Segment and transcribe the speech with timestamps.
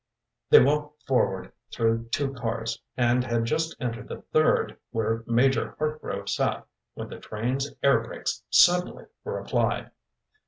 [0.49, 6.27] They walked forward through two cars, and had just entered the third where Major Hartgrove
[6.27, 9.91] sat, when the train's air brakes suddenly were applied.